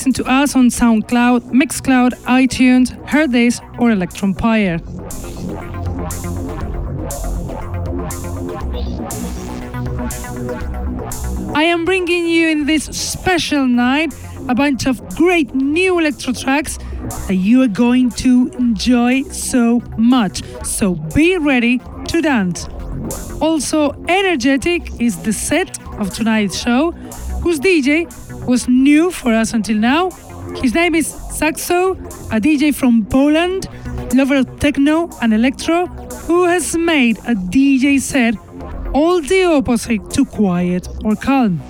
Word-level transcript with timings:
Listen 0.00 0.12
to 0.14 0.24
us 0.32 0.56
on 0.56 0.68
SoundCloud, 0.68 1.50
Mixcloud, 1.50 2.12
iTunes, 2.24 2.88
Hearthis, 3.04 3.60
or 3.78 3.90
Electronpire. 3.90 4.80
I 11.54 11.64
am 11.64 11.84
bringing 11.84 12.26
you 12.26 12.48
in 12.48 12.64
this 12.64 12.84
special 12.84 13.66
night 13.66 14.14
a 14.48 14.54
bunch 14.54 14.86
of 14.86 15.06
great 15.16 15.54
new 15.54 15.98
electro 15.98 16.32
tracks 16.32 16.78
that 17.28 17.34
you 17.34 17.60
are 17.60 17.68
going 17.68 18.08
to 18.24 18.50
enjoy 18.58 19.24
so 19.24 19.82
much. 19.98 20.42
So 20.64 20.94
be 21.14 21.36
ready 21.36 21.78
to 22.08 22.22
dance. 22.22 22.66
Also, 23.42 23.92
energetic 24.08 24.98
is 24.98 25.22
the 25.24 25.32
set 25.34 25.78
of 25.98 26.10
tonight's 26.14 26.58
show, 26.58 26.92
whose 27.42 27.60
DJ 27.60 28.10
was 28.50 28.66
new 28.66 29.12
for 29.12 29.32
us 29.32 29.54
until 29.54 29.76
now. 29.76 30.10
His 30.60 30.74
name 30.74 30.96
is 30.96 31.06
Saxo, 31.06 31.92
a 32.32 32.40
DJ 32.40 32.74
from 32.74 33.06
Poland, 33.06 33.68
lover 34.12 34.38
of 34.38 34.58
techno 34.58 35.08
and 35.22 35.32
electro, 35.32 35.86
who 36.26 36.46
has 36.46 36.76
made 36.76 37.16
a 37.18 37.34
DJ 37.54 38.00
set 38.00 38.34
all 38.92 39.20
the 39.20 39.44
opposite 39.44 40.10
to 40.10 40.24
quiet 40.24 40.88
or 41.04 41.14
calm. 41.14 41.60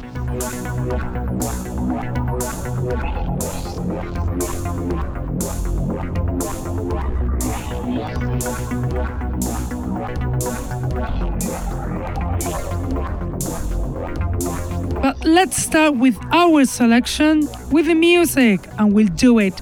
Let's 15.35 15.63
start 15.63 15.95
with 15.97 16.19
our 16.33 16.65
selection 16.65 17.49
with 17.71 17.87
the 17.87 17.95
music, 17.95 18.61
and 18.79 18.93
we'll 18.93 19.15
do 19.15 19.39
it 19.39 19.55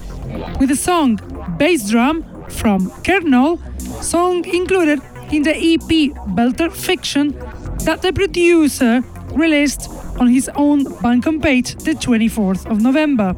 with 0.59 0.69
the 0.69 0.75
song 0.75 1.19
Bass 1.59 1.89
Drum 1.89 2.23
from 2.49 2.89
Kernol, 3.03 3.59
song 4.03 4.45
included 4.45 4.99
in 5.31 5.43
the 5.43 5.51
EP 5.51 6.11
Belter 6.35 6.71
Fiction 6.71 7.37
that 7.85 8.01
the 8.01 8.11
producer 8.11 9.03
released 9.33 9.89
on 10.19 10.27
his 10.27 10.49
own 10.55 10.85
Bandcamp 10.85 11.43
page 11.43 11.75
the 11.75 11.91
24th 11.91 12.65
of 12.65 12.81
November. 12.81 13.35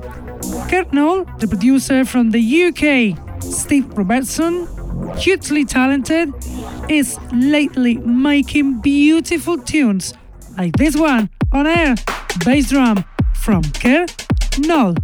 Kernol, 0.69 1.25
the 1.39 1.47
producer 1.47 2.05
from 2.05 2.31
the 2.31 2.63
UK, 2.63 3.43
Steve 3.43 3.89
Robertson, 3.97 4.67
hugely 5.17 5.65
talented, 5.65 6.33
is 6.89 7.19
lately 7.33 7.97
making 7.97 8.79
beautiful 8.79 9.57
tunes 9.57 10.13
like 10.57 10.77
this 10.77 10.95
one 10.95 11.29
on 11.51 11.67
air 11.67 11.95
bass 12.45 12.69
drum 12.69 13.03
from 13.35 13.62
Ker 13.73 14.06
Null. 14.59 14.95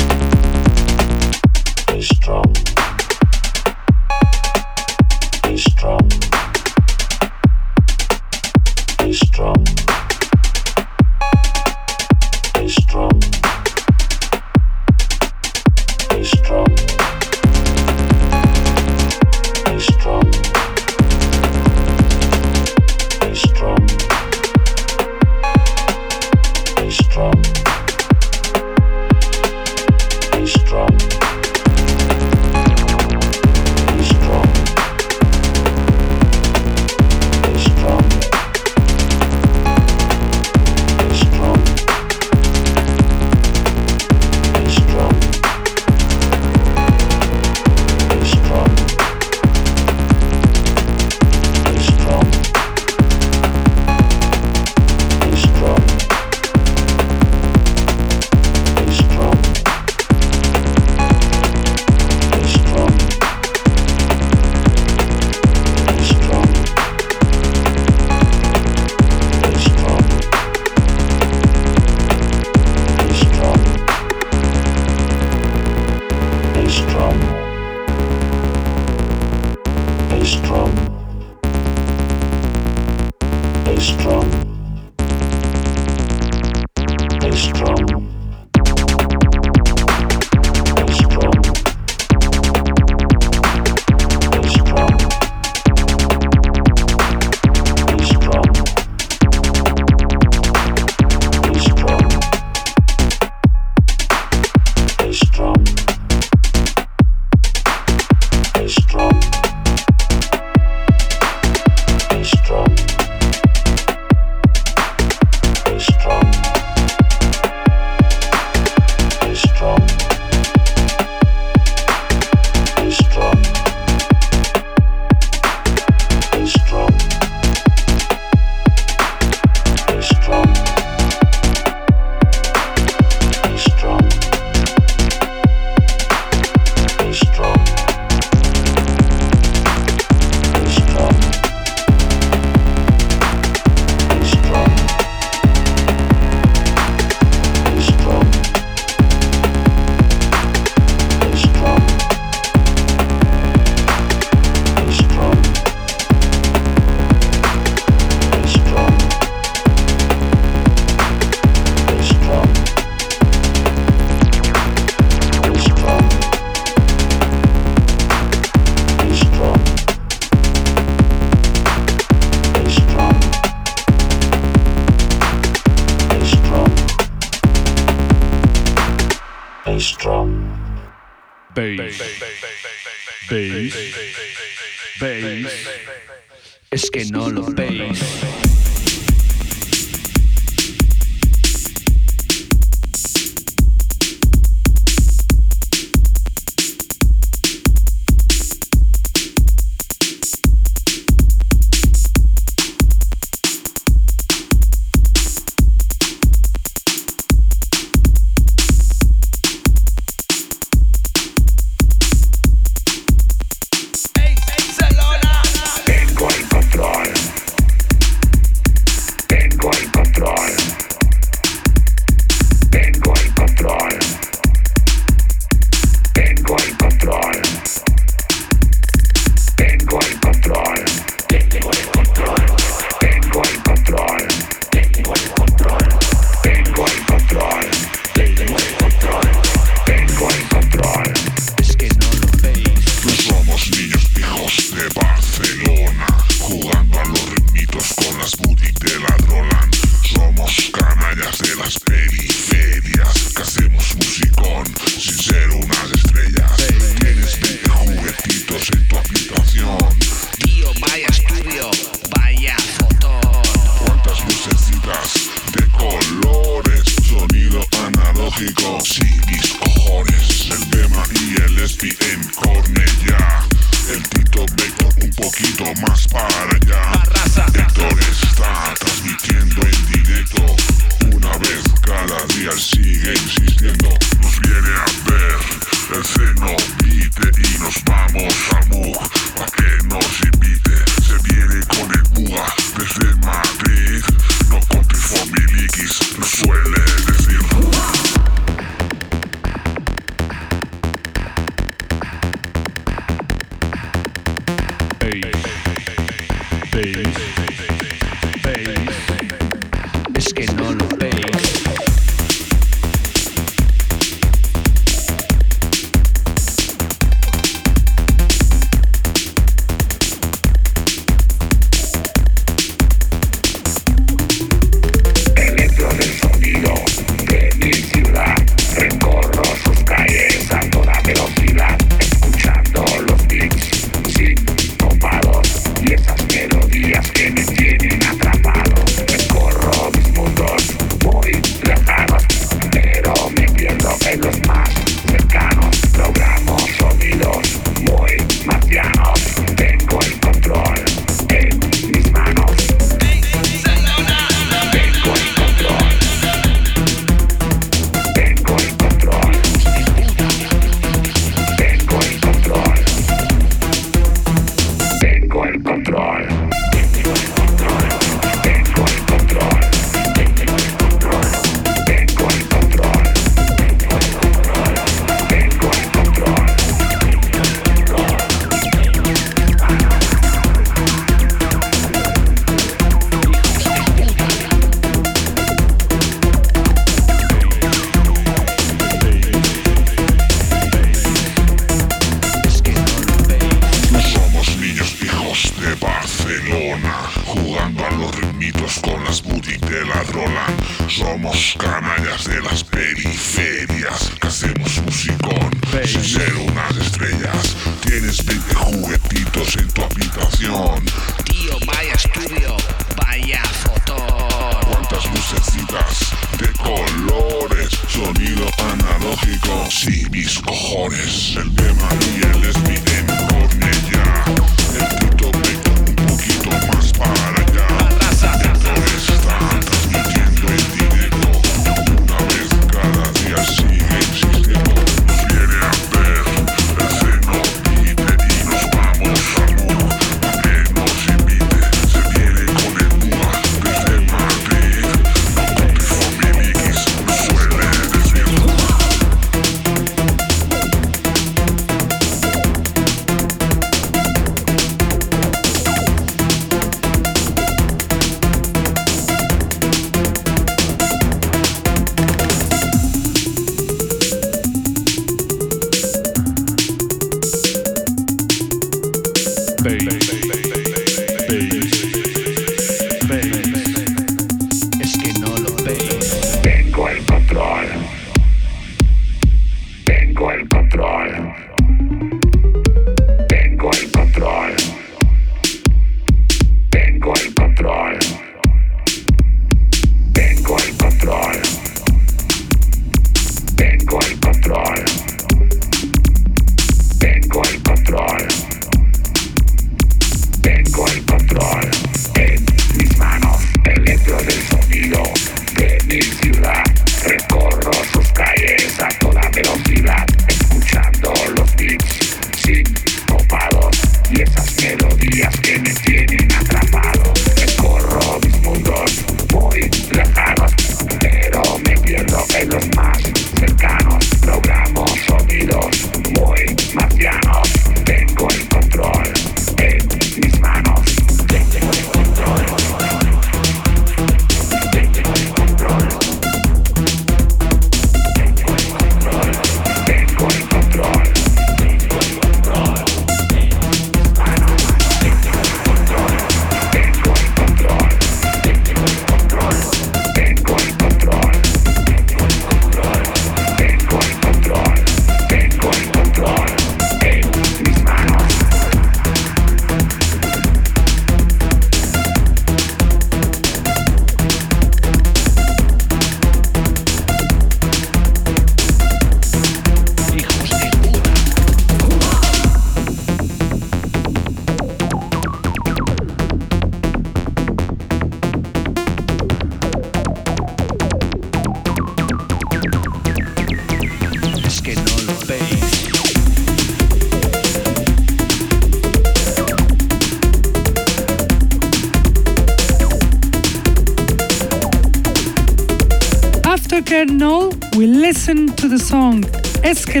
Listen 597.86 598.46
to 598.56 598.68
the 598.68 598.78
song 598.78 599.22
Es 599.62 599.84
que 599.84 600.00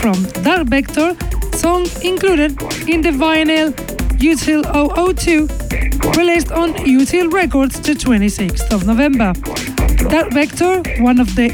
from 0.00 0.20
Dark 0.42 0.66
Vector, 0.66 1.16
song 1.56 1.86
included 2.02 2.60
in 2.88 3.00
the 3.00 3.10
vinyl 3.10 3.72
Util 4.18 4.64
002, 4.64 5.46
released 6.18 6.50
on 6.50 6.72
Util 6.84 7.32
Records 7.32 7.78
the 7.80 7.92
26th 7.92 8.72
of 8.72 8.86
November. 8.86 9.32
Dark 10.10 10.32
Vector, 10.32 10.82
one 11.00 11.20
of 11.20 11.36
the 11.36 11.50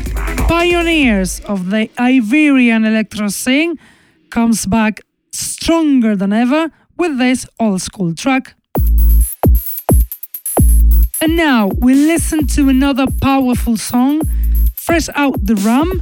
pioneers 0.49 1.41
of 1.41 1.69
the 1.69 1.91
Iberian 1.99 2.87
electro 2.87 3.29
scene, 3.29 3.79
comes 4.31 4.65
back 4.65 5.03
stronger 5.33 6.17
than 6.17 6.33
ever 6.33 6.71
with 6.97 7.19
this 7.19 7.47
old 7.59 7.83
school 7.83 8.15
track. 8.15 8.55
And 11.23 11.37
now 11.37 11.69
we 11.77 11.95
listen 11.95 12.47
to 12.49 12.71
another 12.71 13.05
powerful 13.21 13.77
song 13.77 14.23
Fresh 14.75 15.11
Out 15.15 15.37
the 15.45 15.55
Rum 15.57 16.01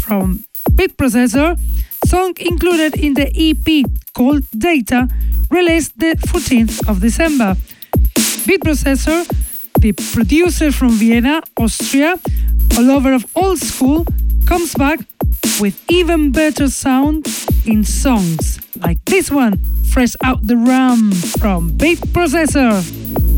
from 0.00 0.44
Beat 0.76 0.96
Processor, 0.96 1.58
song 2.06 2.34
included 2.38 2.94
in 2.96 3.14
the 3.14 3.26
EP 3.34 3.84
called 4.14 4.44
Data, 4.56 5.08
released 5.50 5.98
the 5.98 6.14
14th 6.28 6.88
of 6.88 7.00
December. 7.00 7.56
Beat 8.46 8.60
Processor, 8.60 9.26
the 9.80 9.90
producer 10.14 10.70
from 10.70 10.90
Vienna, 10.90 11.42
Austria, 11.56 12.14
a 12.78 12.80
lover 12.80 13.12
of 13.12 13.26
old 13.34 13.58
school, 13.58 14.06
comes 14.46 14.72
back 14.74 15.00
with 15.60 15.82
even 15.90 16.30
better 16.30 16.68
sound 16.68 17.26
in 17.66 17.82
songs 17.82 18.60
like 18.76 19.04
this 19.04 19.32
one, 19.32 19.58
Fresh 19.92 20.14
Out 20.22 20.46
the 20.46 20.56
Rum 20.56 21.10
from 21.10 21.76
Beat 21.76 21.98
Processor. 22.14 23.29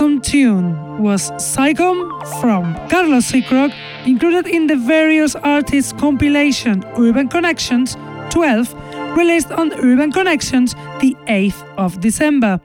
Awesome 0.00 0.22
tune 0.22 1.02
was 1.02 1.30
Psychom 1.32 2.08
from 2.40 2.74
Carlos 2.88 3.30
Seacrock, 3.30 3.70
included 4.06 4.46
in 4.46 4.66
the 4.66 4.76
various 4.76 5.34
artists 5.36 5.92
compilation 5.92 6.82
Urban 6.96 7.28
Connections 7.28 7.98
12, 8.30 8.72
released 9.14 9.50
on 9.52 9.74
Urban 9.74 10.10
Connections 10.10 10.72
the 11.00 11.14
8th 11.26 11.62
of 11.76 12.00
December. 12.00 12.58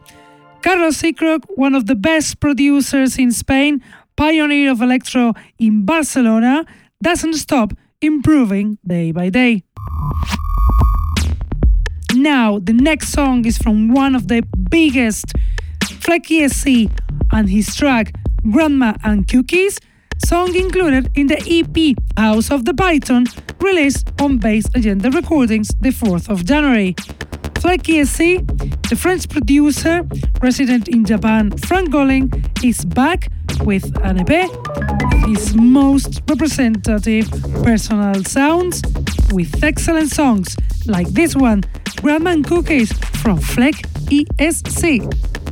Carlos 0.61 1.01
Seacrock, 1.01 1.43
one 1.55 1.75
of 1.75 1.87
the 1.87 1.95
best 1.95 2.39
producers 2.39 3.17
in 3.17 3.33
Spain, 3.33 3.83
pioneer 4.15 4.71
of 4.71 4.81
electro 4.81 5.33
in 5.59 5.83
Barcelona, 5.83 6.65
doesn't 7.03 7.33
stop 7.33 7.73
improving 7.99 8.77
day 8.87 9.11
by 9.11 9.27
day. 9.27 9.61
Now, 12.13 12.59
the 12.59 12.71
next 12.71 13.09
song 13.09 13.43
is 13.43 13.57
from 13.57 13.93
one 13.93 14.15
of 14.15 14.29
the 14.29 14.41
biggest, 14.69 15.33
Fleck 16.05 16.25
ESC, 16.25 16.91
and 17.31 17.49
his 17.49 17.75
track 17.75 18.13
Grandma 18.51 18.93
and 19.03 19.27
Cookies, 19.27 19.79
song 20.23 20.55
included 20.55 21.09
in 21.15 21.25
the 21.25 21.39
EP 21.49 21.97
House 22.15 22.51
of 22.51 22.63
the 22.63 22.75
Python, 22.75 23.25
released 23.59 24.11
on 24.21 24.37
Bass 24.37 24.67
Agenda 24.75 25.09
Recordings 25.09 25.69
the 25.81 25.89
4th 25.89 26.29
of 26.29 26.45
January. 26.45 26.93
Fleck 27.59 27.81
ESC, 27.81 28.45
the 28.87 28.95
French 28.95 29.27
producer 29.27 30.07
resident 30.43 30.89
in 30.89 31.05
Japan, 31.05 31.49
Frank 31.57 31.89
Golling, 31.89 32.29
is 32.63 32.85
back 32.85 33.29
with 33.63 33.91
an 34.03 34.19
EP, 34.19 34.47
his 35.25 35.55
most 35.55 36.21
representative 36.29 37.31
personal 37.63 38.23
sounds, 38.25 38.83
with 39.31 39.63
excellent 39.63 40.11
songs 40.11 40.55
like 40.85 41.07
this 41.07 41.35
one, 41.35 41.63
Grandma 41.95 42.29
and 42.29 42.45
Cookies 42.45 42.93
from 43.23 43.39
Fleck 43.39 43.73
ESC. 44.11 45.44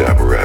Refined 0.00 0.39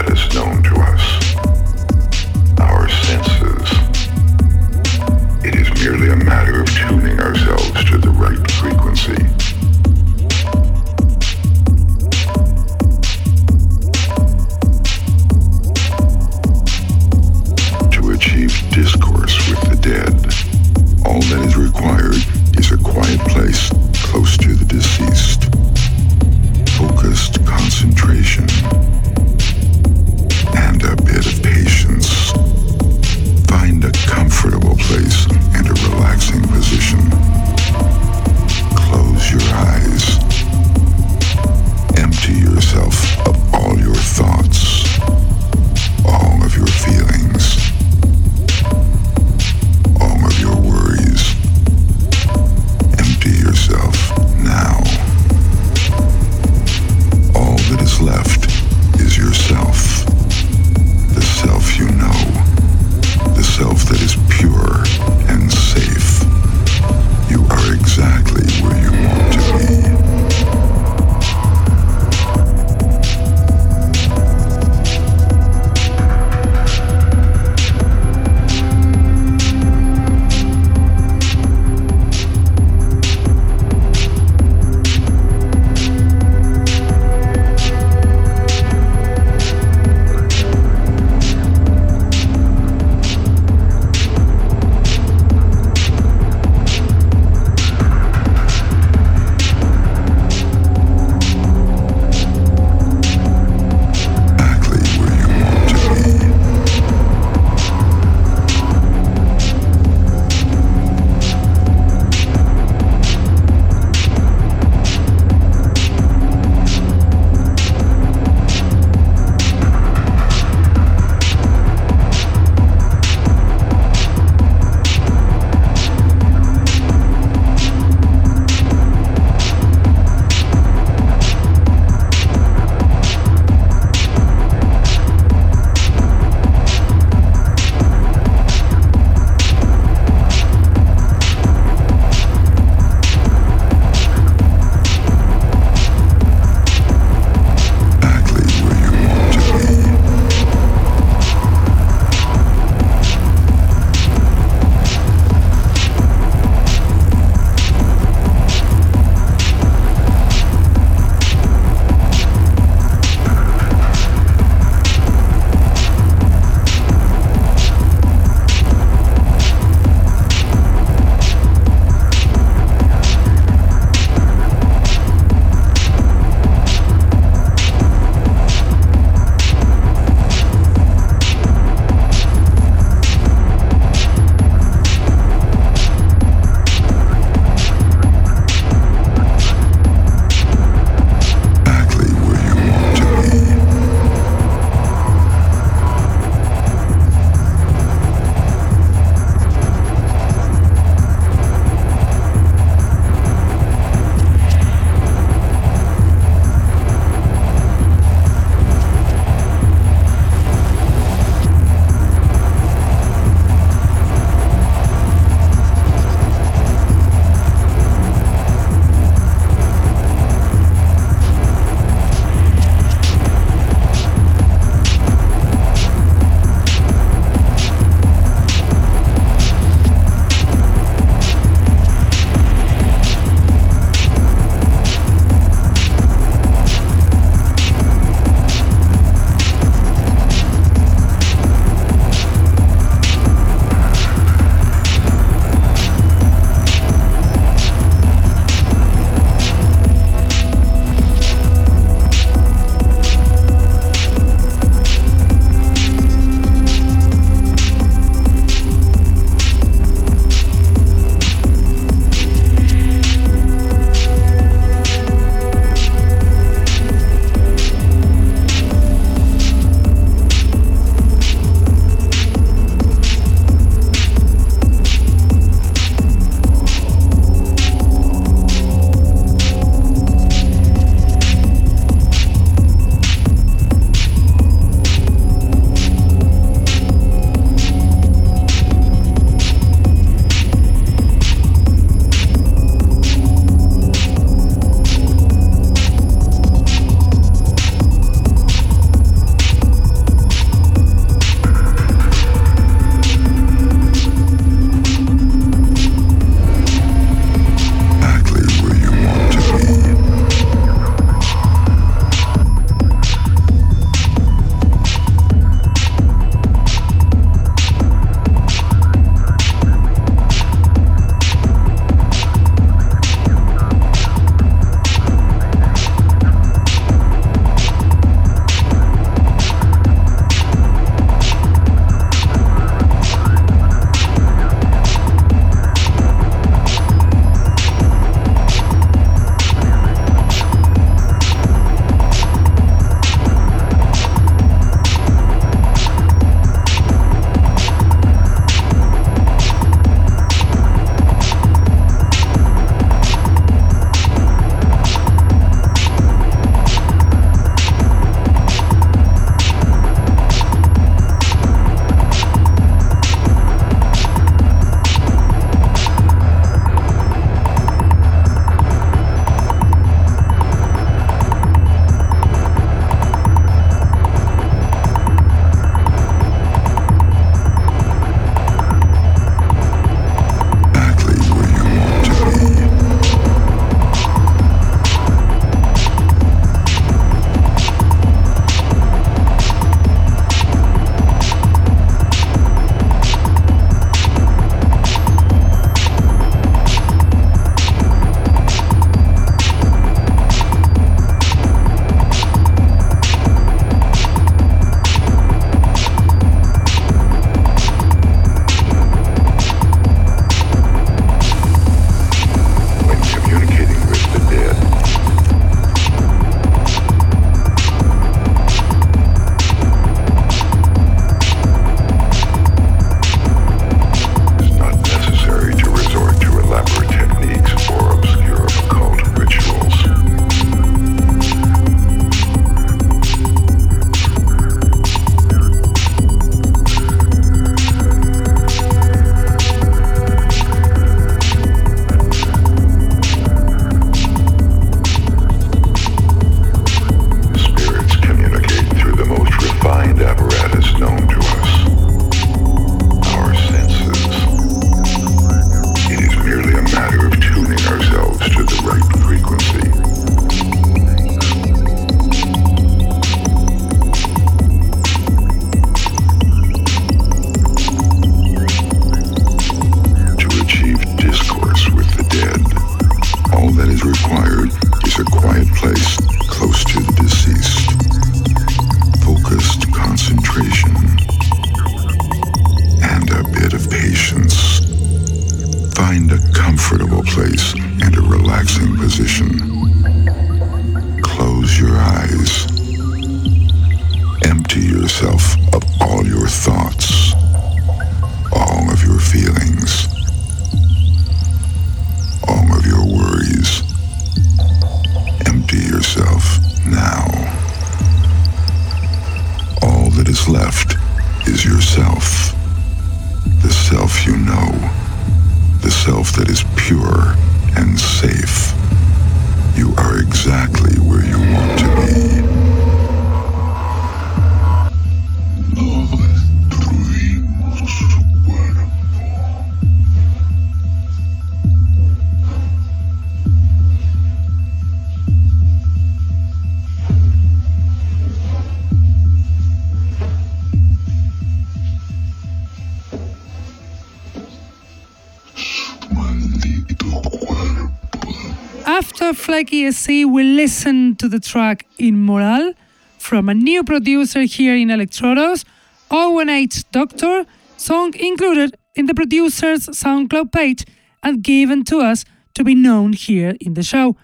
After 549.35 549.47
Fleck 549.47 549.53
ESC, 549.53 550.05
we 550.05 550.23
listen 550.23 550.95
to 550.95 551.09
the 551.09 551.19
track 551.19 551.67
Inmoral 551.77 552.53
from 552.97 553.27
a 553.27 553.33
new 553.33 553.65
producer 553.65 554.21
here 554.21 554.55
in 554.55 554.69
Electrodos, 554.69 555.43
018 555.91 556.63
Doctor, 556.71 557.25
song 557.57 557.93
included 557.99 558.55
in 558.75 558.85
the 558.85 558.93
producer's 558.93 559.67
SoundCloud 559.67 560.31
page 560.31 560.63
and 561.03 561.21
given 561.21 561.65
to 561.65 561.79
us 561.79 562.05
to 562.35 562.45
be 562.45 562.55
known 562.55 562.93
here 562.93 563.35
in 563.41 563.55
the 563.55 563.63
show. 563.63 563.97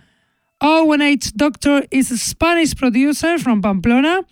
018 0.61 1.31
Doctor 1.37 1.83
is 1.91 2.11
a 2.11 2.17
Spanish 2.17 2.75
producer 2.75 3.37
from 3.37 3.61
Pamplona, 3.61 4.25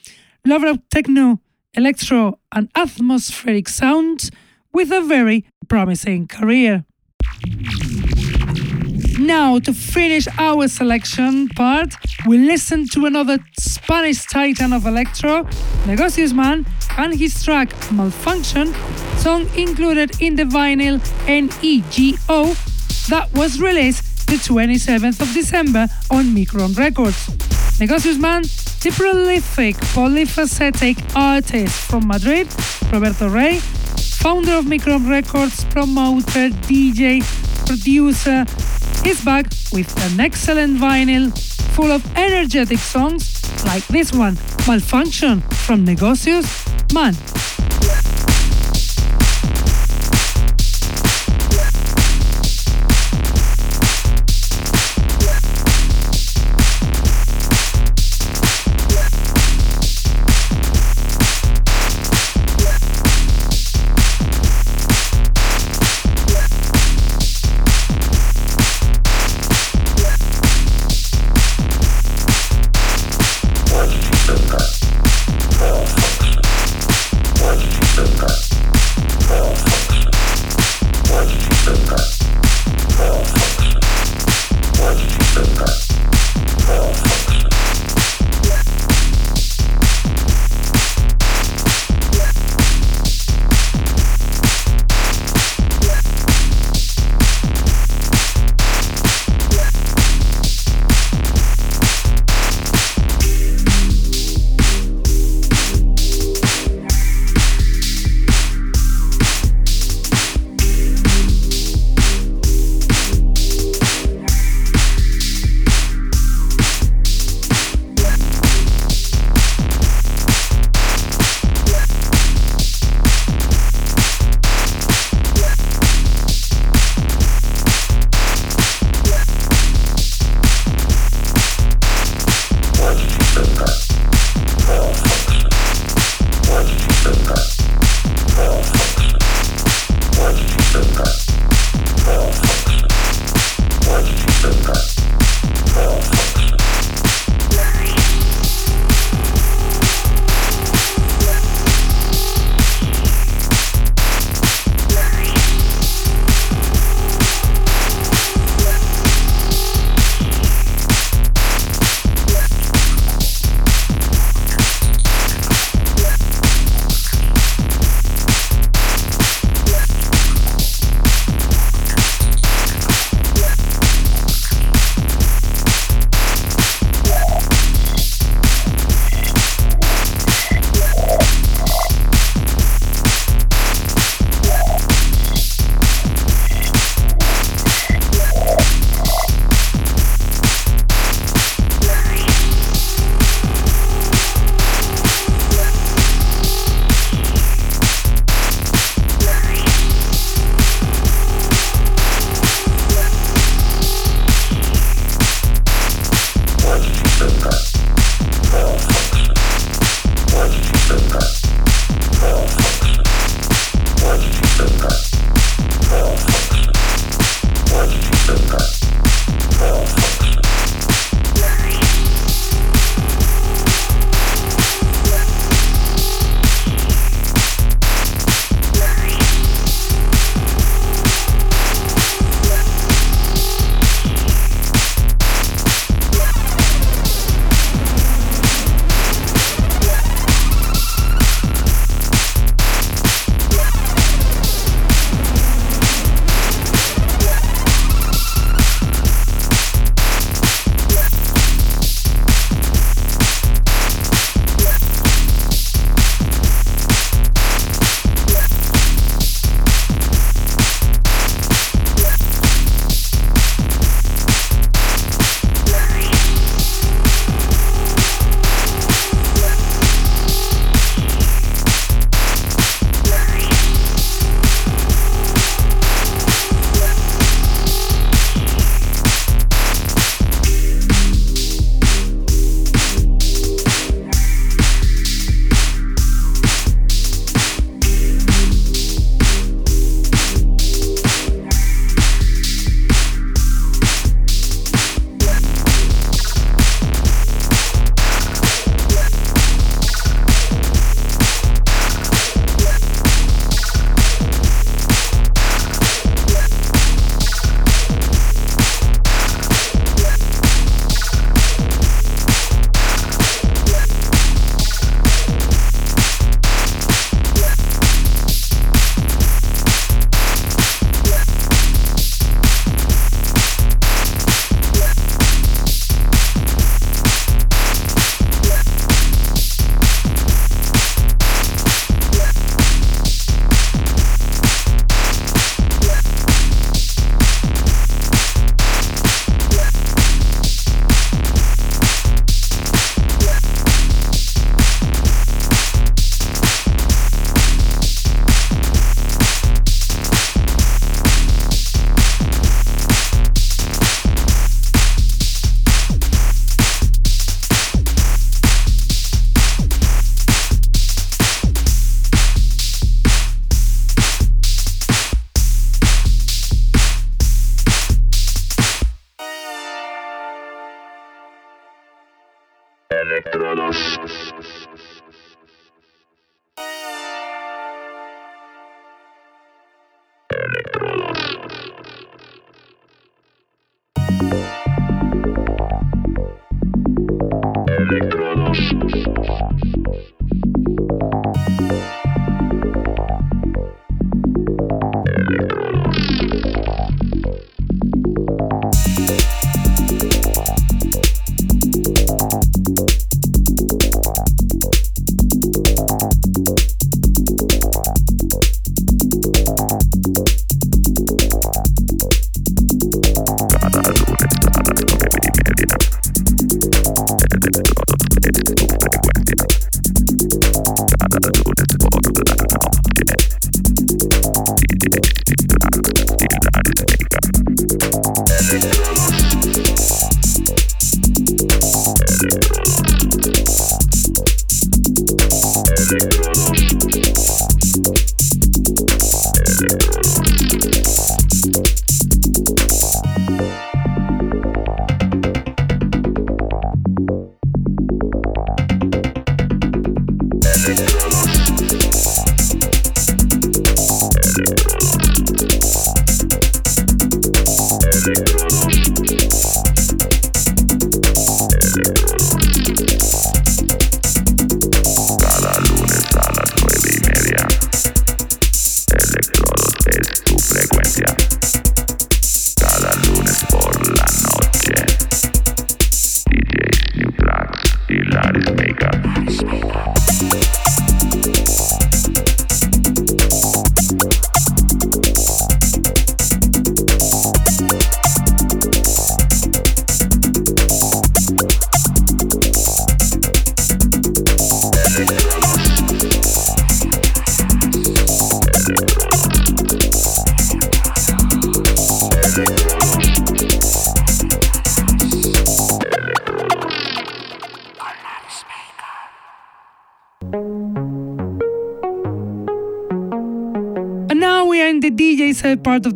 lover 0.45 0.67
of 0.67 0.79
techno, 0.89 1.39
electro, 1.75 2.39
and 2.51 2.69
atmospheric 2.75 3.69
sounds 3.69 4.31
with 4.73 4.91
a 4.91 4.99
very 4.99 5.45
promising 5.69 6.27
career. 6.27 6.83
Now, 9.19 9.59
to 9.59 9.73
finish 9.73 10.29
our 10.37 10.69
selection 10.69 11.49
part, 11.49 11.93
we 12.25 12.37
listen 12.37 12.87
to 12.93 13.05
another 13.05 13.37
Spanish 13.59 14.25
titan 14.25 14.71
of 14.71 14.85
electro, 14.85 15.43
Negocios 15.83 16.33
Man, 16.33 16.65
and 16.97 17.13
his 17.13 17.43
track 17.43 17.69
Malfunction, 17.91 18.73
song 19.17 19.45
included 19.57 20.21
in 20.21 20.37
the 20.37 20.43
vinyl 20.43 20.99
NEGO 21.27 22.55
that 23.09 23.29
was 23.33 23.59
released 23.59 24.27
the 24.27 24.35
27th 24.35 25.19
of 25.19 25.33
December 25.33 25.87
on 26.09 26.25
Micron 26.27 26.77
Records. 26.77 27.27
Negocios 27.77 28.17
Man, 28.17 28.43
the 28.43 28.93
prolific, 28.95 29.75
polyphacetic 29.93 30.97
artist 31.13 31.75
from 31.91 32.07
Madrid, 32.07 32.47
Roberto 32.93 33.27
Rey, 33.27 33.59
founder 33.59 34.53
of 34.53 34.63
Micron 34.63 35.09
Records, 35.09 35.65
promoter, 35.65 36.49
DJ, 36.69 37.21
producer, 37.69 38.45
is 39.05 39.23
back 39.23 39.45
with 39.71 39.95
an 40.11 40.19
excellent 40.19 40.79
vinyl 40.79 41.29
full 41.75 41.91
of 41.91 42.03
energetic 42.17 42.79
songs 42.79 43.23
like 43.63 43.85
this 43.89 44.11
one, 44.11 44.35
Malfunction 44.67 45.41
from 45.67 45.85
Negocios 45.85 46.47
Man. 46.95 47.13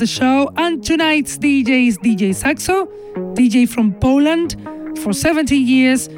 The 0.03 0.07
show, 0.07 0.51
and 0.57 0.83
tonight's 0.83 1.37
DJ 1.37 1.87
is 1.87 1.97
DJ 1.99 2.35
Saxo, 2.35 2.87
DJ 3.35 3.65
from 3.65 3.93
Poland 4.01 4.57
for 5.01 5.13
70 5.13 5.55
years, 5.55 6.09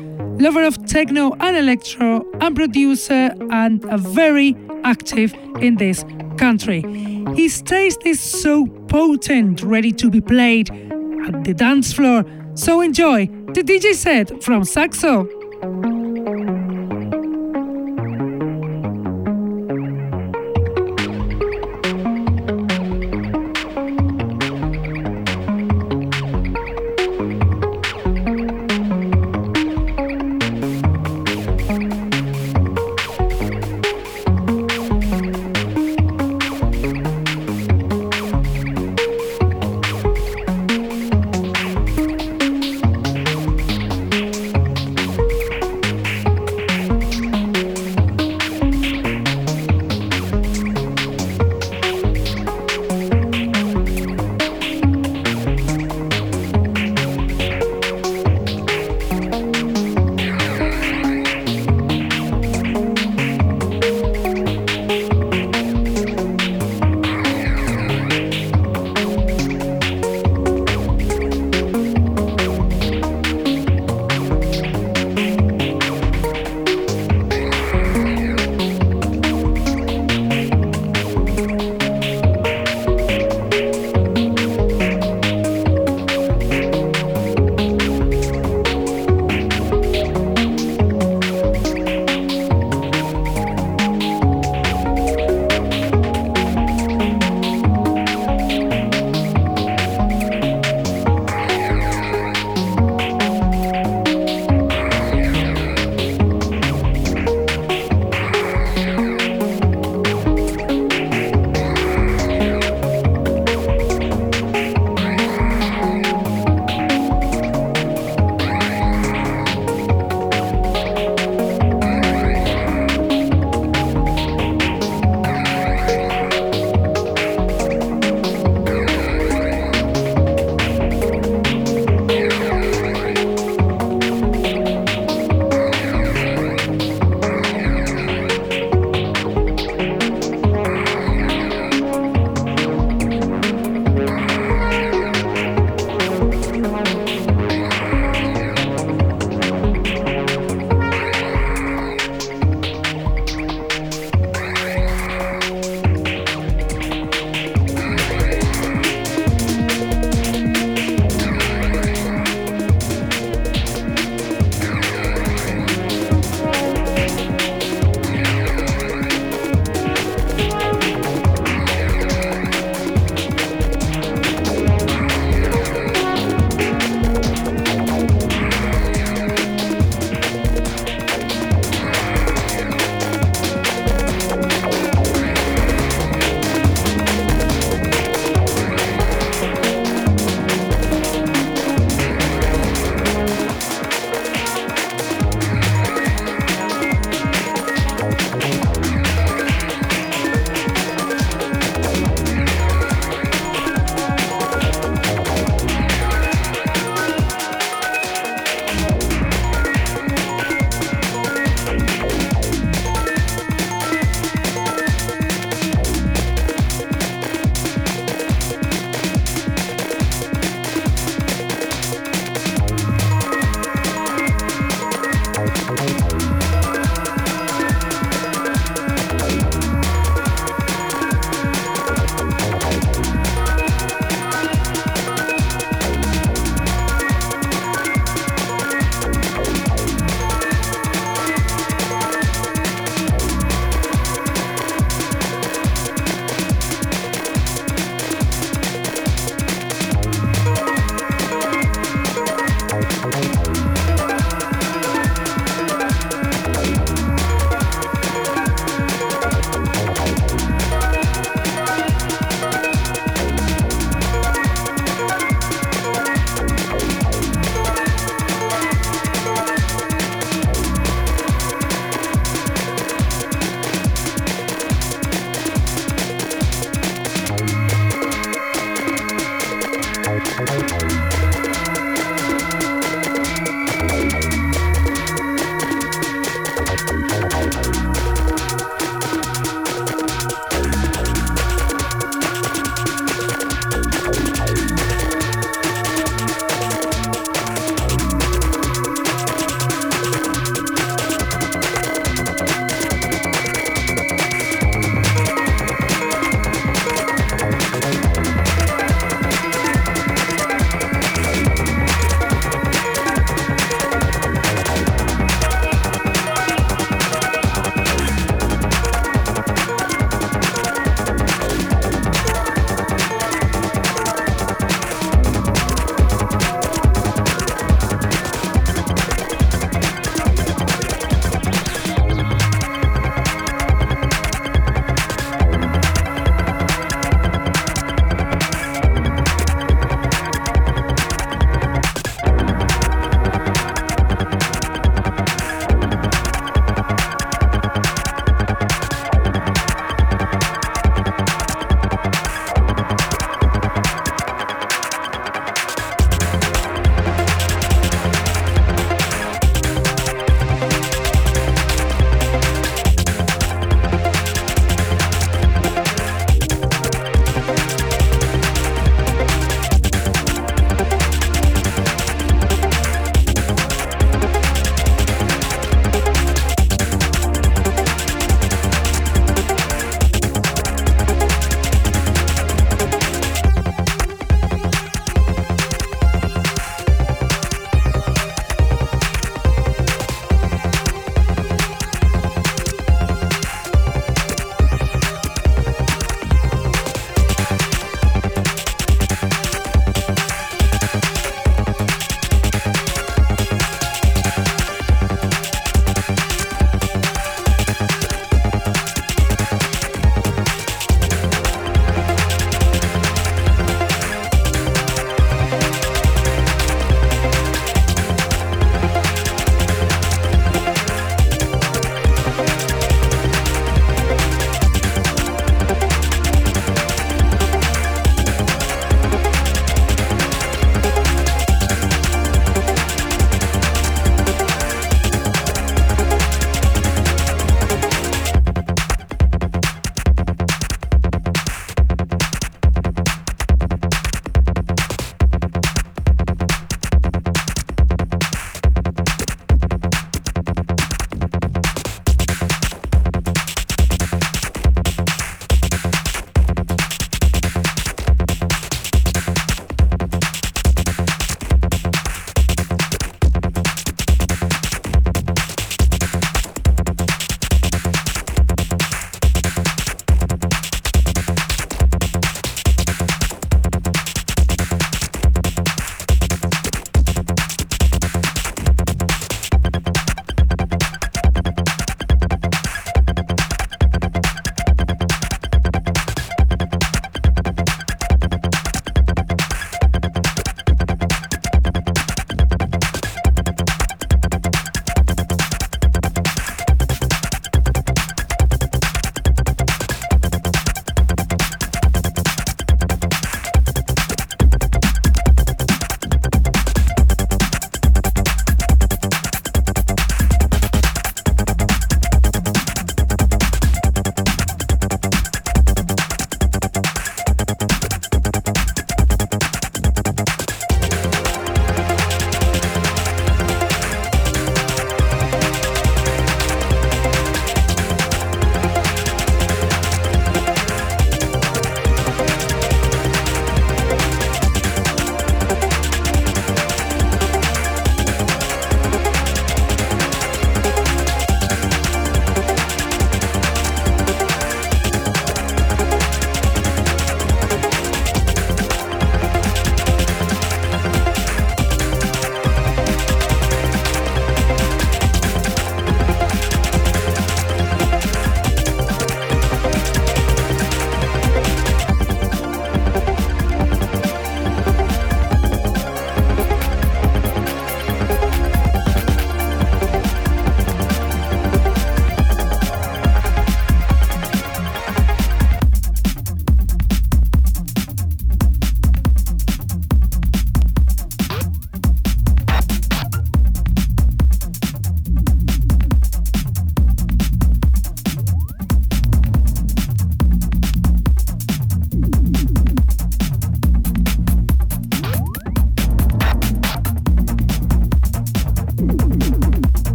lover 0.41 0.63
of 0.63 0.83
techno 0.87 1.33
and 1.39 1.55
electro, 1.55 2.25
and 2.41 2.55
producer, 2.55 3.29
and 3.51 3.85
a 3.85 3.99
very 3.99 4.55
active 4.83 5.35
in 5.61 5.75
this 5.75 6.03
country. 6.39 6.81
His 7.35 7.61
taste 7.61 8.01
is 8.07 8.19
so 8.19 8.65
potent, 8.87 9.61
ready 9.61 9.91
to 9.91 10.09
be 10.09 10.19
played 10.19 10.71
at 11.27 11.43
the 11.43 11.53
dance 11.53 11.93
floor. 11.93 12.25
So 12.55 12.81
enjoy 12.81 13.27
the 13.53 13.61
DJ 13.61 13.93
set 13.93 14.43
from 14.43 14.63
Saxo. 14.63 15.29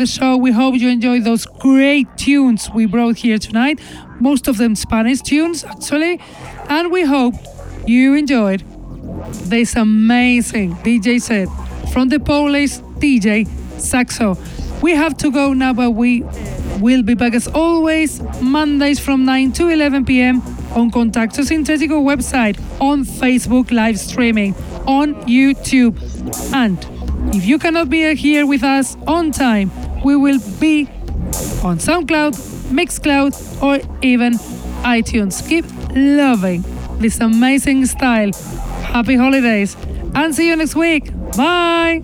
The 0.00 0.06
show. 0.06 0.34
We 0.34 0.50
hope 0.50 0.74
you 0.76 0.88
enjoyed 0.88 1.24
those 1.24 1.44
great 1.44 2.06
tunes 2.16 2.70
we 2.74 2.86
brought 2.86 3.16
here 3.16 3.38
tonight. 3.38 3.78
Most 4.18 4.48
of 4.48 4.56
them 4.56 4.74
Spanish 4.74 5.20
tunes, 5.20 5.62
actually. 5.62 6.18
And 6.70 6.90
we 6.90 7.02
hope 7.04 7.34
you 7.86 8.14
enjoyed 8.14 8.62
this 9.50 9.76
amazing 9.76 10.74
DJ 10.76 11.20
set 11.20 11.48
from 11.92 12.08
the 12.08 12.18
Polish 12.18 12.78
DJ 12.98 13.46
Saxo. 13.78 14.38
We 14.80 14.92
have 14.92 15.18
to 15.18 15.30
go 15.30 15.52
now, 15.52 15.74
but 15.74 15.90
we 15.90 16.24
will 16.78 17.02
be 17.02 17.12
back 17.12 17.34
as 17.34 17.46
always 17.48 18.22
Mondays 18.40 18.98
from 18.98 19.26
9 19.26 19.52
to 19.52 19.68
11 19.68 20.06
p.m. 20.06 20.40
on 20.74 20.90
Contacto 20.90 21.44
Sintetico 21.44 22.02
website, 22.02 22.58
on 22.80 23.04
Facebook 23.04 23.70
live 23.70 23.98
streaming, 23.98 24.54
on 24.86 25.14
YouTube. 25.26 25.94
And 26.54 26.78
if 27.34 27.44
you 27.44 27.58
cannot 27.58 27.90
be 27.90 28.14
here 28.14 28.46
with 28.46 28.64
us 28.64 28.96
on 29.06 29.30
time, 29.30 29.70
we 30.04 30.16
will 30.16 30.38
be 30.58 30.86
on 31.62 31.78
SoundCloud, 31.78 32.34
Mixcloud, 32.70 33.62
or 33.62 33.80
even 34.02 34.34
iTunes. 34.82 35.46
Keep 35.48 35.66
loving 35.94 36.64
this 36.98 37.20
amazing 37.20 37.86
style. 37.86 38.32
Happy 38.82 39.16
holidays 39.16 39.76
and 40.14 40.34
see 40.34 40.48
you 40.48 40.56
next 40.56 40.74
week. 40.74 41.12
Bye. 41.36 42.02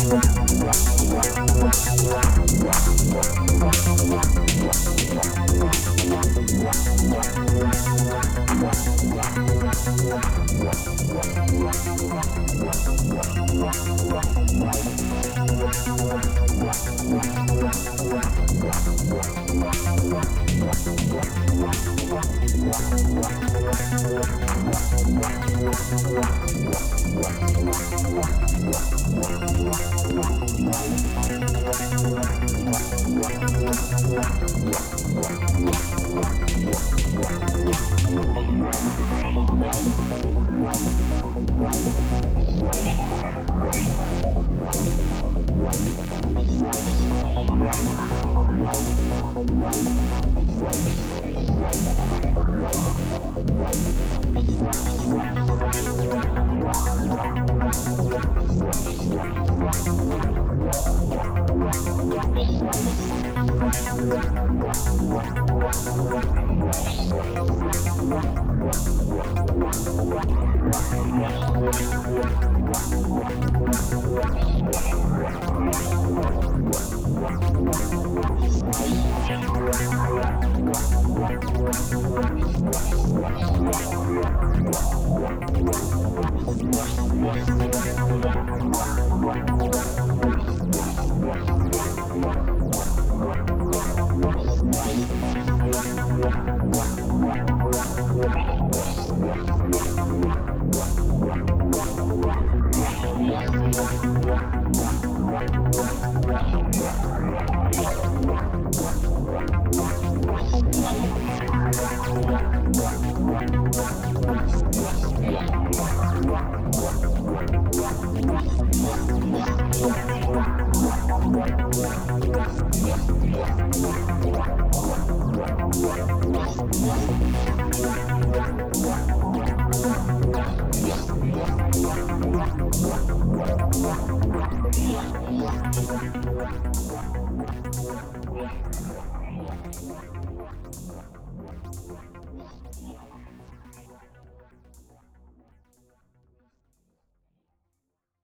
Thank 0.00 0.24